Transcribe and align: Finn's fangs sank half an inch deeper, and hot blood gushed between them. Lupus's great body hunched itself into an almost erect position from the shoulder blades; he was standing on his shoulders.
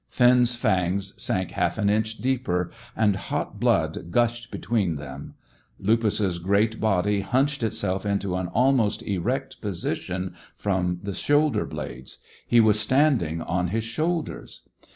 Finn's 0.09 0.55
fangs 0.55 1.13
sank 1.21 1.51
half 1.51 1.77
an 1.77 1.87
inch 1.87 2.17
deeper, 2.17 2.71
and 2.95 3.15
hot 3.15 3.59
blood 3.59 4.09
gushed 4.09 4.49
between 4.49 4.95
them. 4.95 5.35
Lupus's 5.79 6.39
great 6.39 6.79
body 6.79 7.19
hunched 7.21 7.61
itself 7.61 8.03
into 8.03 8.35
an 8.35 8.47
almost 8.47 9.03
erect 9.03 9.61
position 9.61 10.33
from 10.55 10.99
the 11.03 11.13
shoulder 11.13 11.67
blades; 11.67 12.17
he 12.47 12.59
was 12.59 12.79
standing 12.79 13.43
on 13.43 13.67
his 13.67 13.83
shoulders. 13.83 14.61